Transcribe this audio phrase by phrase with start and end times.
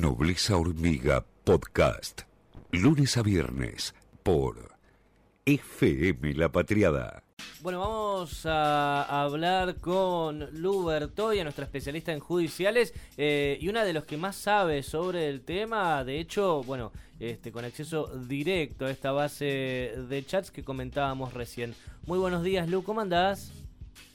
[0.00, 2.22] Nobleza Hormiga Podcast.
[2.70, 4.74] Lunes a viernes por
[5.44, 7.22] FM La Patriada.
[7.60, 13.92] Bueno, vamos a hablar con Lu Bertoya, nuestra especialista en judiciales eh, y una de
[13.92, 16.02] los que más sabe sobre el tema.
[16.04, 16.90] De hecho, bueno,
[17.20, 21.74] este, con acceso directo a esta base de chats que comentábamos recién.
[22.06, 23.52] Muy buenos días, Lu, ¿cómo andás?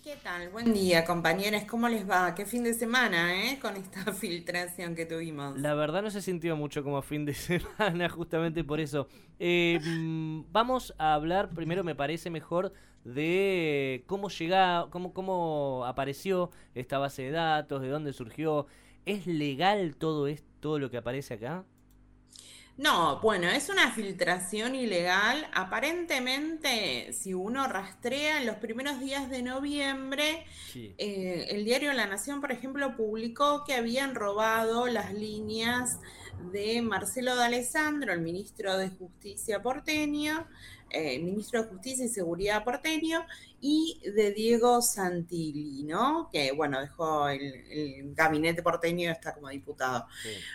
[0.07, 0.47] ¿Qué tal?
[0.51, 1.63] Buen día, compañeros.
[1.65, 2.33] ¿Cómo les va?
[2.33, 3.59] Qué fin de semana, ¿eh?
[3.59, 5.59] Con esta filtración que tuvimos.
[5.59, 9.09] La verdad no se sintió mucho como fin de semana, justamente por eso.
[9.37, 12.71] Eh, mm, vamos a hablar, primero me parece mejor,
[13.03, 18.65] de cómo llega, cómo, cómo apareció esta base de datos, de dónde surgió.
[19.03, 21.65] ¿Es legal todo esto, todo lo que aparece acá?
[22.77, 25.49] No, bueno, es una filtración ilegal.
[25.51, 30.45] Aparentemente, si uno rastrea en los primeros días de noviembre,
[30.75, 35.99] eh, el diario La Nación, por ejemplo, publicó que habían robado las líneas
[36.51, 40.47] de Marcelo D'Alessandro, el ministro de Justicia porteño,
[40.89, 43.25] eh, ministro de Justicia y Seguridad porteño,
[43.59, 46.29] y de Diego Santilli, ¿no?
[46.31, 50.07] Que, bueno, dejó el, gabinete porteño y está como diputado.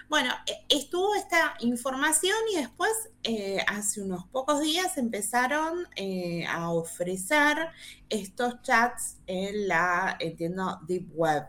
[0.09, 2.93] Bueno, e, estuvo esta información y después,
[3.25, 7.69] eh, hace unos pocos días, empezaron eh, a ofrecer
[8.09, 11.45] estos chats en la, entiendo, Deep Web.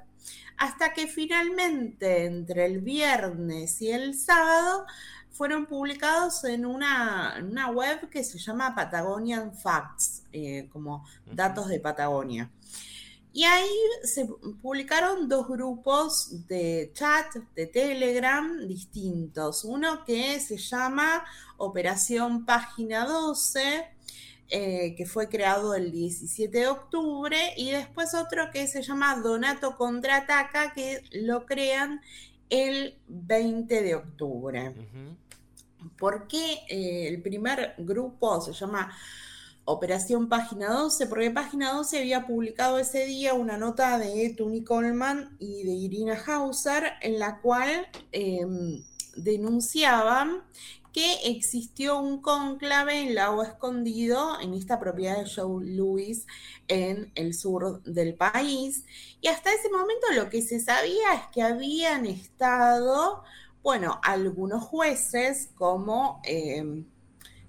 [0.57, 4.85] Hasta que finalmente, entre el viernes y el sábado,
[5.33, 7.41] fueron publicados en una,
[7.73, 12.49] web que se llama Patagonian Facts, eh, como datos de Patagonia.
[13.35, 13.67] Y ahí
[14.03, 14.27] se
[14.61, 19.63] publicaron dos grupos de chat, de Telegram distintos.
[19.63, 21.25] Uno que se llama
[21.57, 23.87] Operación Página 12,
[24.49, 29.77] eh, que fue creado el 17 de octubre, y después otro que se llama Donato
[29.77, 32.01] Contraataca, que lo crean
[32.51, 34.75] el 20 de octubre.
[35.97, 38.95] ¿Por qué eh, el primer grupo se llama
[39.65, 41.07] Operación Página 12?
[41.07, 46.21] Porque Página 12 había publicado ese día una nota de Tony Coleman y de Irina
[46.25, 48.83] Hauser en la cual em,
[49.15, 50.43] denunciaban
[50.93, 56.27] que existió un cónclave en Lago Escondido, en esta propiedad de Joe Louis,
[56.67, 58.85] en el sur del país.
[59.19, 63.23] Y hasta ese momento lo que se sabía es que habían estado
[63.63, 66.85] bueno, algunos jueces como em,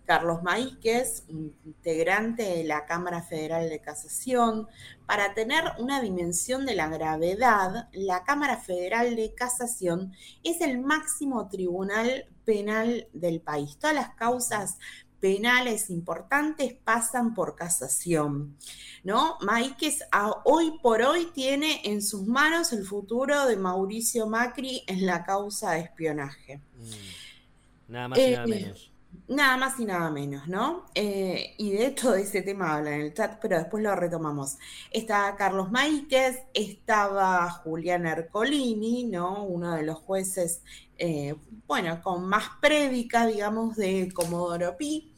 [0.05, 4.69] Carlos Maíquez, integrante de la Cámara Federal de Casación,
[5.07, 10.13] para tener una dimensión de la gravedad, la Cámara Federal de Casación
[10.45, 13.77] es el máximo tribunal penal del país.
[13.79, 14.79] Todas las causas
[15.25, 18.59] penales importantes pasan por casación,
[19.05, 19.39] ¿no?
[19.41, 20.01] Maíquez
[20.45, 25.71] hoy por hoy tiene en sus manos el futuro de Mauricio Macri en la causa
[25.71, 26.59] de espionaje.
[26.59, 27.93] Mm.
[27.93, 28.93] Nada más y nada eh, menos.
[29.29, 30.85] Nada más y nada menos, ¿no?
[30.95, 34.59] Eh, y de hecho de ese tema habla en el chat, pero después lo retomamos.
[34.91, 39.43] Está Carlos Maíquez, estaba Julián Ercolini, ¿no?
[39.45, 40.61] Uno de los jueces
[40.99, 41.35] eh,
[41.67, 45.13] bueno, con más prédica, digamos, de Comodoro Pi,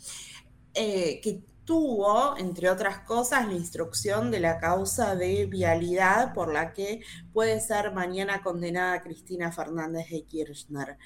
[0.75, 6.73] eh, que tuvo, entre otras cosas, la instrucción de la causa de vialidad por la
[6.73, 10.97] que puede ser mañana condenada Cristina Fernández de Kirchner.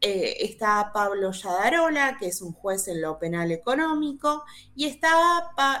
[0.00, 5.10] Eh, está Pablo Yadarola, que es un juez en lo penal económico, y está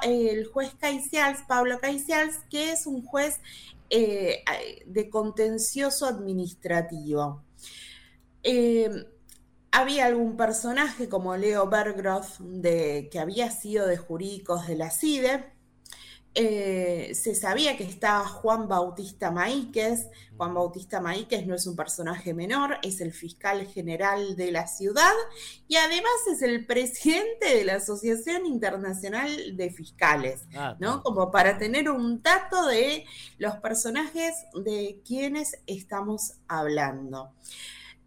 [0.02, 3.40] el juez Caicials, Pablo Caicials, que es un juez
[3.90, 7.47] de contencioso administrativo.
[8.42, 9.04] Em,
[9.70, 15.52] había algún personaje como Leo Bergroth, de, que había sido de jurídicos de la CIDE.
[16.34, 20.06] Eh, se sabía que estaba Juan Bautista Maíquez.
[20.36, 25.14] Juan Bautista Maíquez no es un personaje menor, es el fiscal general de la ciudad
[25.66, 31.02] y además es el presidente de la Asociación Internacional de Fiscales, ah, ¿no?
[31.02, 33.04] Como para tener un dato de
[33.38, 34.34] los personajes
[34.64, 37.32] de quienes estamos hablando.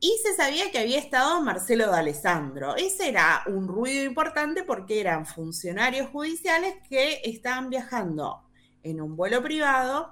[0.04, 2.76] Y se sabía que había estado Marcelo D'Alessandro.
[2.76, 8.42] Ese era un ruido importante porque eran funcionarios judiciales que estaban viajando
[8.82, 10.12] en un vuelo privado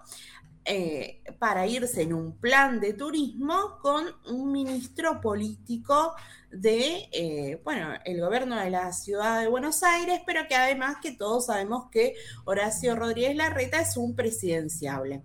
[0.64, 6.14] eh, para irse en un plan de turismo con un ministro político
[6.52, 11.14] de, eh, bueno, el gobierno de la ciudad de Buenos Aires, pero que además que
[11.14, 12.14] todos sabemos que
[12.46, 15.24] Horacio Rodríguez Larreta es un presidenciable.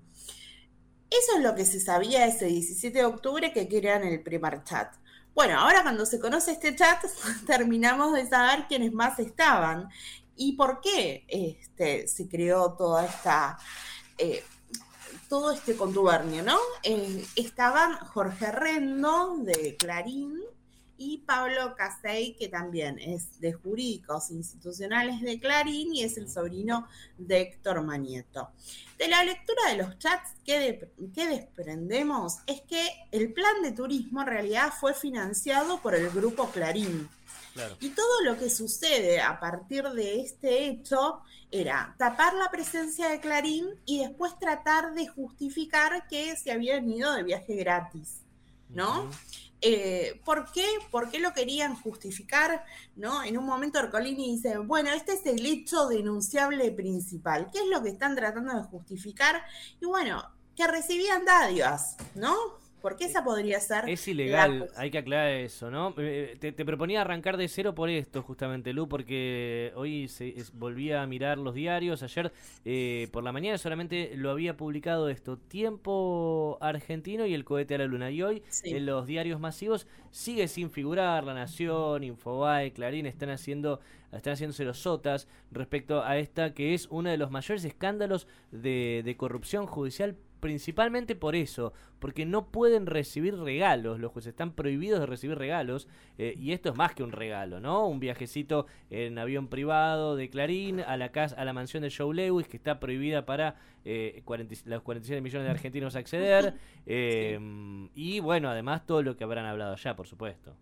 [1.22, 4.92] Eso es lo que se sabía ese 17 de octubre que crean el primer chat.
[5.34, 7.04] Bueno, ahora cuando se conoce este chat,
[7.46, 9.88] terminamos de saber quiénes más estaban
[10.36, 13.58] y por qué este, se creó toda esta,
[14.18, 14.42] eh,
[15.28, 16.58] todo este contubernio, ¿no?
[16.82, 20.40] Eh, estaban Jorge Rendo de Clarín
[20.96, 26.86] y Pablo Casey, que también es de Jurídicos Institucionales de Clarín y es el sobrino
[27.18, 28.50] de Héctor Manieto.
[28.98, 32.38] De la lectura de los chats, ¿qué, desprendemos?
[32.46, 37.08] Es que el plan de turismo en realidad fue financiado por el grupo Clarín.
[37.80, 41.20] Y todo lo que sucede a partir de este hecho
[41.52, 47.12] era tapar la presencia de Clarín y después tratar de justificar que se habían ido
[47.12, 48.22] de viaje gratis,
[48.70, 49.08] ¿no?
[49.66, 50.66] Eh, ¿Por qué?
[50.90, 52.66] ¿Por qué lo querían justificar?
[52.96, 53.22] ¿no?
[53.22, 57.48] En un momento Arcolini dice, bueno, este es el hecho denunciable principal.
[57.50, 59.42] ¿Qué es lo que están tratando de justificar?
[59.80, 60.22] Y bueno,
[60.54, 62.34] que recibían dádivas, ¿no?
[62.84, 63.88] Porque esa podría ser.
[63.88, 65.94] Es ilegal, hay que aclarar eso, ¿no?
[65.96, 71.06] Eh, te, proponía arrancar de cero por esto, justamente, Lu, porque hoy se, volví a
[71.06, 72.02] mirar los diarios.
[72.02, 72.30] Ayer
[72.66, 77.78] eh, por la mañana solamente lo había publicado esto: Tiempo Argentino y el cohete a
[77.78, 78.10] la luna.
[78.10, 83.80] Y hoy en los diarios masivos sigue sin figurar La Nación, Infobae, Clarín, están haciendo
[84.12, 89.02] están haciéndose los sotas respecto a esta que es uno de los mayores escándalos de,
[89.04, 95.00] de corrupción judicial principalmente por eso, porque no pueden recibir regalos, los jueces están prohibidos
[95.00, 95.88] de recibir regalos,
[96.18, 97.88] eh, y esto es más que un regalo, ¿no?
[97.88, 102.14] Un viajecito en avión privado de Clarín a la casa, a la mansión de Joe
[102.14, 103.56] Lewis, que está prohibida para
[103.86, 104.22] eh,
[104.66, 106.52] los 47 millones de argentinos acceder,
[106.86, 110.54] eh, y bueno, además todo lo que habrán hablado allá, por supuesto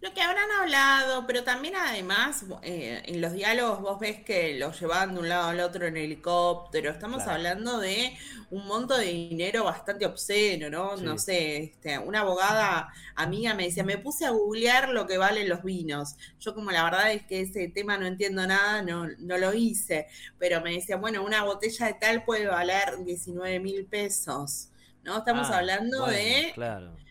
[0.00, 4.78] lo que habrán hablado, pero también además eh, en los diálogos vos ves que los
[4.78, 6.90] llevaban de un lado al otro en helicóptero.
[6.90, 8.16] Estamos hablando de
[8.50, 10.96] un monto de dinero bastante obsceno, ¿no?
[10.96, 15.48] No sé, este, una abogada amiga me decía, me puse a googlear lo que valen
[15.48, 16.16] los vinos.
[16.40, 20.08] Yo como la verdad es que ese tema no entiendo nada, no, no lo hice,
[20.38, 24.68] pero me decía, bueno, una botella de tal puede valer 19 mil pesos.
[25.02, 25.18] ¿no?
[25.18, 27.05] Estamos ah, hablando de claro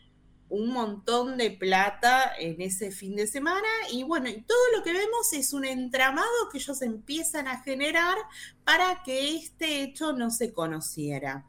[0.56, 4.94] un montón de plata en ese fin de semana y bueno, y todo lo que
[4.94, 8.18] vemos es un entramado que ellos empiezan a generar
[8.64, 11.46] para que este hecho no se conociera.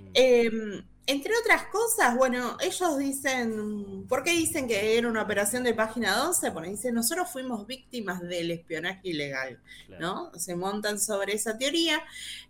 [0.00, 0.10] Mm.
[0.14, 5.72] Em, entre otras cosas, bueno, ellos dicen, ¿por qué dicen que era una operación de
[5.72, 6.50] página 12?
[6.50, 9.60] Porque dicen, nosotros fuimos víctimas del espionaje ilegal,
[10.00, 10.32] ¿no?
[10.34, 12.02] Se montan sobre esa teoría,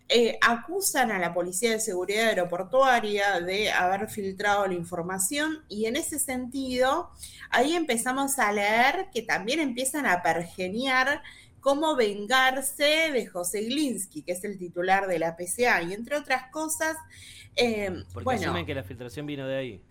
[0.09, 5.97] eh, acusan a la Policía de Seguridad Aeroportuaria de haber filtrado la información y en
[5.97, 7.11] ese sentido,
[7.51, 11.23] ahí empezamos a leer que también empiezan a pergeniar
[11.67, 16.49] cómo vengarse de José Glinsky, que es el titular de la PCA, y entre otras
[16.53, 16.97] cosas,
[17.57, 19.83] eh, Porque bueno, asumen que la filtración vino de ahí.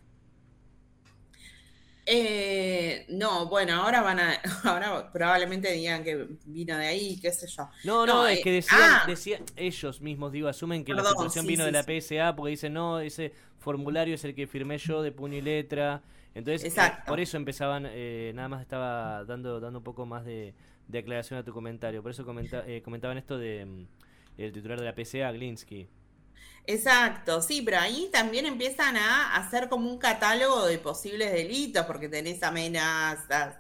[2.06, 7.46] Eh, no, bueno, ahora van a, ahora probablemente digan que vino de ahí, qué sé
[7.48, 7.68] yo.
[7.84, 9.04] No, no, es que eh, ah.
[9.06, 13.02] decían, ellos mismos, digo, asumen que la filtración vino de la PSA porque dicen, no,
[13.02, 16.02] ese formulario es el que firmé yo de puño y letra.
[16.34, 17.84] Entonces, eh, por eso empezaban,
[18.34, 20.54] nada más estaba dando, dando un poco más de,
[20.94, 22.02] aclaración a tu comentario.
[22.02, 23.88] Por eso comentaban esto de mm,
[24.38, 25.88] el titular de la PSA, Glinsky.
[26.68, 32.10] Exacto, sí, pero ahí también empiezan a hacer como un catálogo de posibles delitos, porque
[32.10, 33.58] tenés amenazas,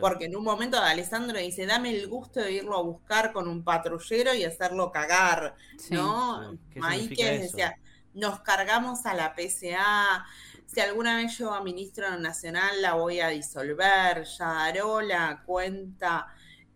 [0.00, 3.62] porque en un momento Alessandro dice, dame el gusto de irlo a buscar con un
[3.62, 5.54] patrullero y hacerlo cagar,
[5.90, 6.58] ¿no?
[6.82, 7.78] ahí que decía,
[8.14, 10.26] nos cargamos a la PCA,
[10.66, 14.72] si alguna vez yo a ministro nacional la voy a disolver, ya
[15.02, 16.26] la cuenta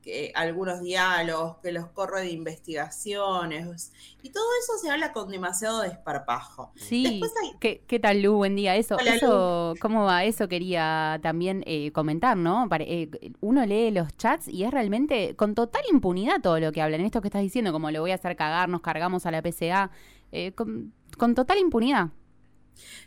[0.02, 3.92] que algunos diálogos, que los corre de investigaciones,
[4.22, 6.72] y todo eso se habla con demasiado desparpajo.
[6.76, 7.20] Sí,
[7.60, 8.34] ¿Qué, tal Lu?
[8.34, 8.76] Buen día.
[8.76, 10.24] Eso, eso ¿cómo va?
[10.24, 12.68] Eso quería también eh, comentar, ¿no?
[12.80, 17.00] Eh, uno lee los chats y es realmente con total impunidad todo lo que hablan.
[17.02, 19.90] Esto que estás diciendo, como lo voy a hacer cagar, nos cargamos a la PCA,
[20.32, 22.08] eh, con, con total impunidad.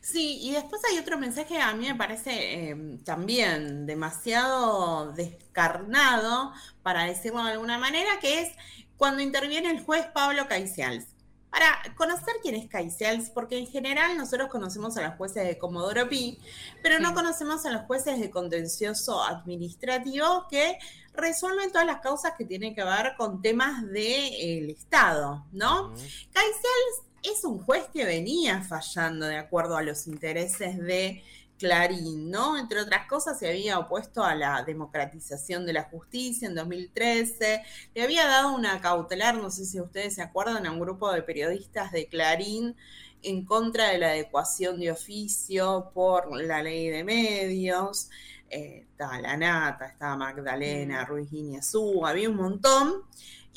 [0.02, 6.54] Sí, y después hay otro mensaje que a mí me parece em, también demasiado descarnado,
[6.84, 8.52] para decirlo de alguna manera, que es
[8.98, 11.08] cuando interviene el juez Pablo Caicials.
[11.50, 16.10] Para conocer quién es Caicials, porque en general nosotros conocemos a los jueces de Comodoro
[16.10, 16.38] Pi,
[16.84, 20.78] pero no conocemos a los jueces de contencioso administrativo que
[21.14, 25.94] resuelven todas las causas que tienen que ver con temas del Estado, ¿no?
[25.94, 31.24] Uh es un juez que venía fallando de acuerdo a los intereses de
[31.58, 32.58] Clarín, ¿no?
[32.58, 37.64] Entre otras cosas, se había opuesto a la democratización de la justicia en 2013,
[37.94, 41.22] le había dado una cautelar, no sé si ustedes se acuerdan, a un grupo de
[41.22, 42.76] periodistas de Clarín
[43.24, 48.10] en contra de la adecuación de oficio por la ley de medios.
[48.50, 53.04] eh, estaba la Nata, estaba Magdalena, Ruiz Guiñazú, había un montón,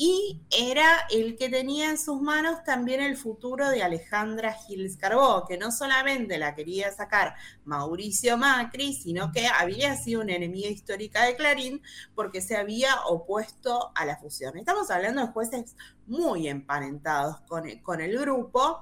[0.00, 5.44] y era el que tenía en sus manos también el futuro de Alejandra Giles Carbó,
[5.44, 11.24] que no solamente la quería sacar Mauricio Macri, sino que había sido una enemiga histórica
[11.24, 11.82] de Clarín
[12.14, 14.56] porque se había opuesto a la fusión.
[14.56, 15.74] Estamos hablando de jueces
[16.06, 18.80] muy emparentados con el, con el grupo.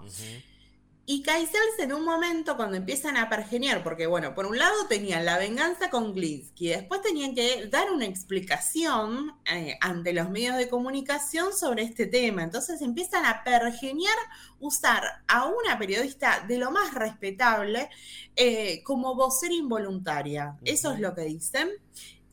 [1.09, 5.25] Y Caicels en un momento cuando empiezan a pergeniar, porque bueno, por un lado tenían
[5.25, 10.69] la venganza con Glinsky, después tenían que dar una explicación eh, ante los medios de
[10.69, 12.43] comunicación sobre este tema.
[12.43, 14.17] Entonces empiezan a pergeniar
[14.59, 17.89] usar a una periodista de lo más respetable
[18.35, 20.57] eh, como vocera involuntaria.
[20.65, 21.71] Eso es lo que dicen.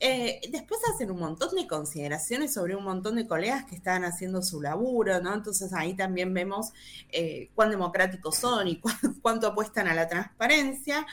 [0.06, 4.42] Eh, después hacen un montón de consideraciones sobre un montón de colegas que estaban haciendo
[4.42, 5.32] su laburo, ¿no?
[5.32, 6.72] Entonces ahí también vemos
[7.10, 8.82] eh, cuán democráticos son y
[9.22, 11.06] cuánto apuestan a la transparencia.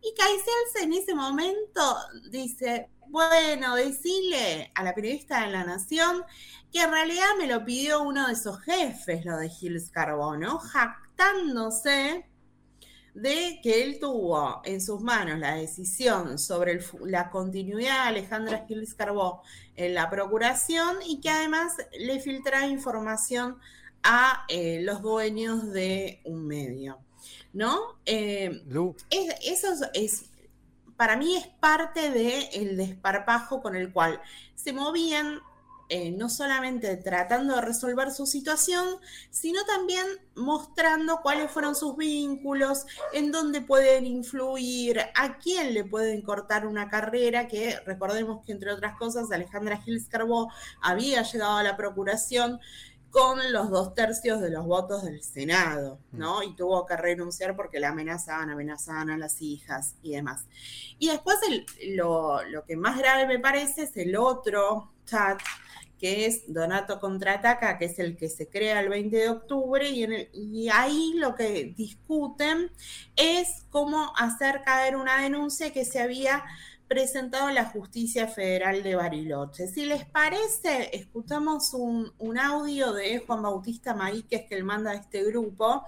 [0.00, 1.94] Y Caicels en ese momento
[2.30, 6.24] dice, bueno, decirle a la periodista de La Nación
[6.72, 12.24] que en realidad me lo pidió uno de esos jefes, lo de Gilles Carbono, jactándose
[13.14, 18.94] de que él tuvo en sus manos la decisión sobre la continuidad de Alejandra Giles
[18.94, 19.42] Carbó
[19.76, 23.58] en la procuración y que además le filtra información
[24.02, 26.98] a eh, los dueños de un medio.
[27.52, 27.98] ¿No?
[28.06, 28.62] Eh,
[29.42, 30.30] eso es,
[30.96, 34.20] para mí es parte del desparpajo con el cual
[34.54, 35.40] se movían
[35.88, 38.86] eh, no solamente tratando de resolver su situación,
[39.30, 46.22] sino también mostrando cuáles fueron sus vínculos, en dónde pueden influir, a quién le pueden
[46.22, 51.62] cortar una carrera, que recordemos que entre otras cosas Alejandra Gils Carbó había llegado a
[51.62, 52.60] la procuración
[53.12, 56.40] con los dos tercios de los votos del Senado, ¿no?
[56.40, 56.44] Mm.
[56.44, 60.46] Y tuvo que renunciar porque la amenazaban, amenazaban a las hijas y demás.
[60.98, 61.36] Y después
[61.88, 65.38] lo, lo que más grave me parece es el otro chat
[66.02, 70.02] que es Donato Contraataca, que es el que se crea el 20 de octubre, y,
[70.02, 72.72] en y ahí lo que discuten
[73.14, 76.42] es cómo hacer caer una denuncia que se había
[76.92, 79.66] presentado la Justicia Federal de Bariloche.
[79.66, 85.24] Si les parece, escuchamos un, audio de Juan Bautista Maíquez que él manda a este
[85.24, 85.84] grupo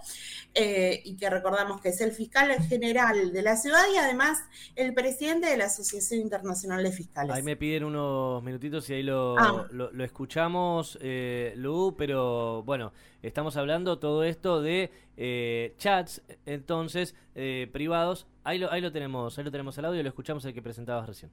[0.54, 4.38] eh, y que recordamos que es el fiscal general de la ciudad y además
[4.76, 7.36] el presidente de la Asociación Internacional de Fiscales.
[7.36, 9.66] Ahí me piden unos minutitos y ahí lo, ah.
[10.00, 12.92] escuchamos, eh, Lu, pero bueno,
[13.22, 19.38] estamos hablando todo esto de eh, chats, entonces, eh, privados Ahí lo, ahí lo tenemos,
[19.38, 21.30] ahí lo tenemos al audio, lo escuchamos el que presentabas recién.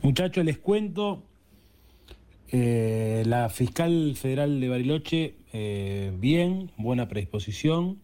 [0.00, 1.22] Muchachos, les cuento.
[2.50, 5.34] Eh, la fiscal federal de Bariloche,
[6.16, 8.00] bien, buena predisposición.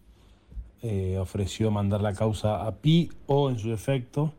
[1.19, 4.33] Ofreció mandar la causa a PI o, en su defecto,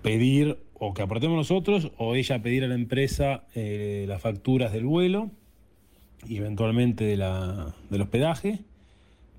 [0.00, 5.30] pedir o que aportemos nosotros o ella pedir a la empresa las facturas del vuelo
[6.28, 8.60] eventualmente de la, del hospedaje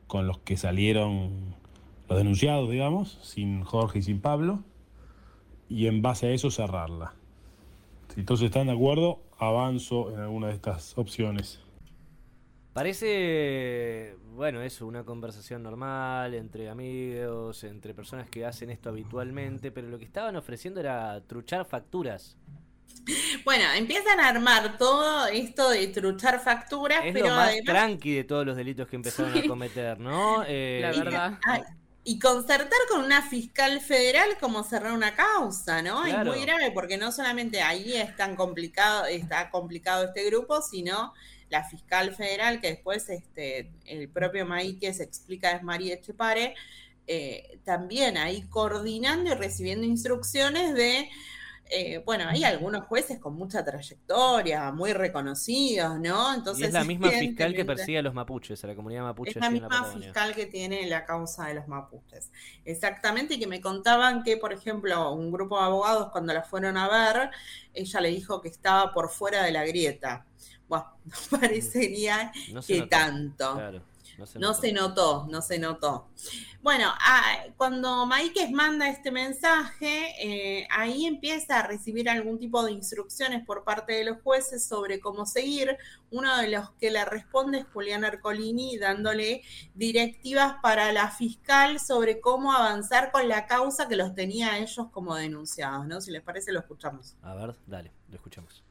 [0.07, 1.55] con los que salieron
[2.07, 4.63] los denunciados, digamos, sin Jorge y sin Pablo,
[5.69, 7.13] y en base a eso cerrarla.
[8.13, 11.59] Si todos están de acuerdo, avanzo en alguna de estas opciones.
[12.73, 19.87] Parece, bueno, eso, una conversación normal entre amigos, entre personas que hacen esto habitualmente, pero
[19.87, 22.37] lo que estaban ofreciendo era truchar facturas.
[23.43, 28.23] Bueno, empiezan a armar todo esto de truchar facturas, es pero lo más tranqui de
[28.23, 30.43] todos los delitos que empezaron a cometer, ¿no?
[30.47, 31.39] Eh, la verdad.
[32.03, 36.05] Y, concertar con una fiscal federal como cerrar una causa, ¿no?
[36.05, 41.13] Es muy grave porque no solamente ahí es tan complicado, está complicado este grupo, sino
[41.49, 46.55] la fiscal federal que después este, el propio Maíque se explica es María Echepare,
[47.07, 51.09] eh, también ahí coordinando y recibiendo instrucciones de
[51.67, 56.33] eh, bueno, hay algunos jueces con mucha trayectoria, muy reconocidos, ¿no?
[56.33, 59.31] Entonces, es la misma fiscal que persigue a los mapuches, a la comunidad mapuche.
[59.31, 62.31] Es la misma fiscal que tiene la causa de los mapuches.
[62.65, 66.77] Exactamente, y que me contaban que, por ejemplo, un grupo de abogados cuando la fueron
[66.77, 67.31] a ver,
[67.73, 70.25] ella le dijo que estaba por fuera de la grieta.
[70.67, 72.31] Bueno, no parecería
[72.65, 73.81] que tanto.
[74.17, 75.27] No se, notó.
[75.29, 76.09] no se notó.
[76.61, 82.71] Bueno, ah, cuando Maíquez manda este mensaje, eh, ahí empieza a recibir algún tipo de
[82.71, 85.77] instrucciones por parte de los jueces sobre cómo seguir.
[86.09, 89.43] Uno de los que le responde es Julián Arcolini, dándole
[89.75, 95.15] directivas para la fiscal sobre cómo avanzar con la causa que los tenía ellos como
[95.15, 96.01] denunciados, ¿no?
[96.01, 97.15] Si les parece, lo escuchamos.
[97.21, 98.64] A ver, dale, lo escuchamos.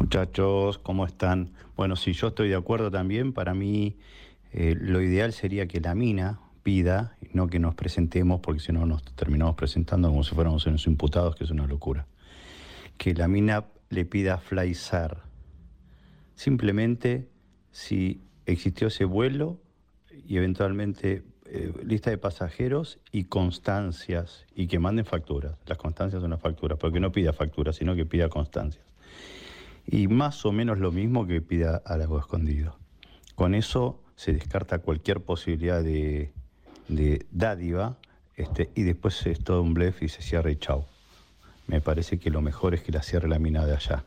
[0.00, 1.52] Muchachos, ¿cómo están?
[1.76, 3.34] Bueno, si yo estoy de acuerdo también.
[3.34, 3.98] Para mí
[4.50, 8.86] eh, lo ideal sería que la mina pida, no que nos presentemos, porque si no
[8.86, 12.06] nos terminamos presentando como si fuéramos unos imputados, que es una locura.
[12.96, 15.22] Que la mina le pida flyzar.
[16.34, 17.28] Simplemente
[17.70, 19.60] si existió ese vuelo
[20.26, 25.58] y eventualmente eh, lista de pasajeros y constancias y que manden facturas.
[25.66, 28.89] Las constancias son las facturas, porque no pida facturas, sino que pida constancias.
[29.86, 32.76] Y más o menos lo mismo que pida al agua escondido.
[33.34, 36.32] Con eso se descarta cualquier posibilidad de,
[37.30, 37.96] dádiva
[38.36, 40.84] este, y después es todo un blef y se cierra y chau.
[41.66, 44.04] Me parece que lo mejor es que la cierre la mina de allá.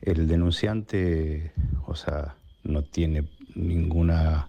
[0.00, 1.52] El denunciante,
[1.86, 4.48] o sea, no tiene ninguna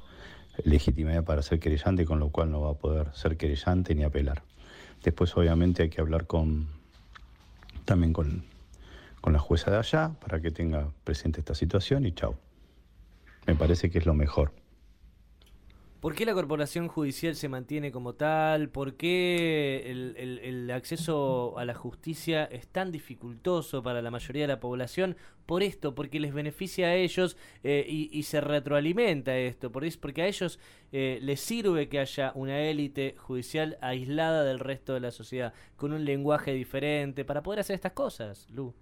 [0.64, 4.44] legitimidad para ser querellante, con lo cual no va a poder ser querellante ni apelar.
[5.04, 6.68] Después, obviamente, hay que hablar con
[7.86, 8.46] también con,
[9.24, 12.36] con la jueza de allá para que tenga presente esta situación y chau.
[13.48, 14.51] Me parece que es lo mejor.
[16.01, 18.68] ¿Por qué la corporación judicial se mantiene como tal?
[18.68, 24.60] ¿Por qué el, acceso a la justicia es tan dificultoso para la mayoría de la
[24.60, 25.15] población?
[25.46, 30.27] Por esto, porque les beneficia a ellos eh, y, se retroalimenta esto, por porque a
[30.27, 30.60] ellos
[30.92, 35.94] eh, les sirve que haya una élite judicial aislada del resto de la sociedad, con
[35.94, 38.74] un lenguaje diferente, para poder hacer estas cosas, Lu.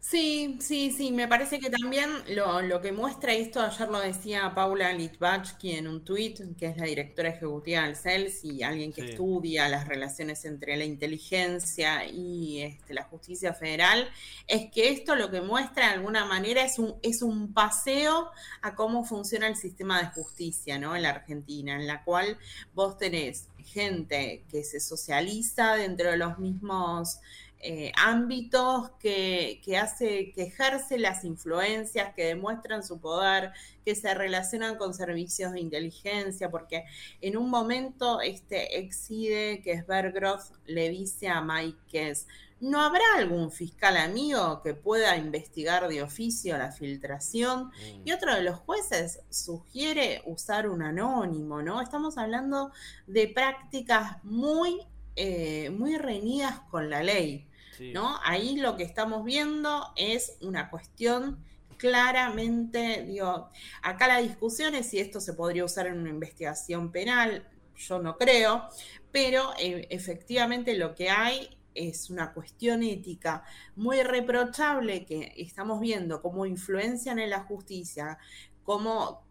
[0.00, 4.94] Sí, sí, sí, me parece que también lo, que muestra esto, ayer lo decía Paula
[4.94, 9.68] Litvachki en un tuit, que es la directora ejecutiva del CELS y alguien que estudia
[9.68, 14.08] las relaciones entre la inteligencia y este, la justicia federal,
[14.48, 18.30] es que esto lo que muestra de alguna manera es un, es un paseo
[18.62, 20.96] a cómo funciona el sistema de justicia ¿no?
[20.96, 22.38] en la Argentina, en la cual
[22.74, 27.20] vos tenés gente que se socializa dentro de los mismos
[27.62, 33.52] eh, ámbitos que, hace, que ejerce las influencias, que demuestran su poder,
[33.84, 36.84] que se relacionan con servicios de inteligencia, porque
[37.20, 42.14] en un momento este exide que es Bergroth le dice a Mike
[42.60, 47.66] ¿no habrá algún fiscal amigo que pueda investigar de oficio la filtración?
[47.66, 48.06] Mm.
[48.06, 51.80] Y otro de los jueces sugiere usar un anónimo, ¿no?
[51.80, 52.70] Estamos hablando
[53.06, 54.80] de prácticas muy,
[55.16, 57.46] eh, muy reñidas con la ley.
[57.92, 58.18] ¿No?
[58.24, 61.44] Ahí lo que estamos viendo es una cuestión
[61.76, 63.48] claramente, digo,
[63.82, 68.18] acá la discusión es si esto se podría usar en una investigación penal, yo no
[68.18, 68.68] creo,
[69.10, 73.44] pero eh, efectivamente lo que hay es una cuestión ética
[73.76, 78.18] muy reprochable que estamos viendo cómo influencian en la justicia,
[78.62, 79.24] cómo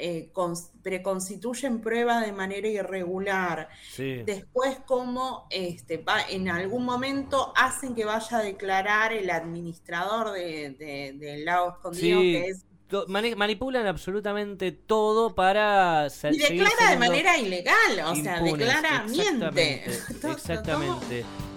[0.00, 0.32] eh,
[0.82, 3.68] preconstituyen prueba de manera irregular.
[3.96, 10.78] Después, como este, va, en algún momento hacen que vaya a declarar el administrador del
[10.78, 12.64] de, lago escondido, que es
[13.06, 19.84] manipulan absolutamente todo para y declara de manera ilegal o sea declara miente.
[20.24, 21.24] exactamente